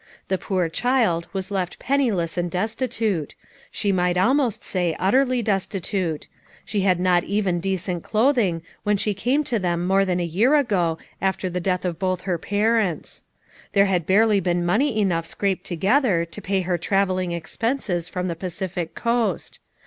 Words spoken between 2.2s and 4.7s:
and destitute; she might almost